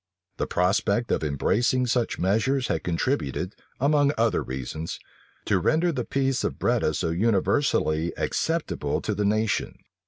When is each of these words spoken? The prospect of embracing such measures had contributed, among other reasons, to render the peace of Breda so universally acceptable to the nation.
The 0.37 0.47
prospect 0.47 1.11
of 1.11 1.23
embracing 1.23 1.85
such 1.85 2.17
measures 2.17 2.69
had 2.69 2.83
contributed, 2.83 3.55
among 3.79 4.13
other 4.17 4.41
reasons, 4.41 4.99
to 5.45 5.59
render 5.59 5.91
the 5.91 6.05
peace 6.05 6.43
of 6.43 6.57
Breda 6.57 6.95
so 6.95 7.11
universally 7.11 8.11
acceptable 8.17 8.99
to 9.01 9.13
the 9.13 9.25
nation. 9.25 9.77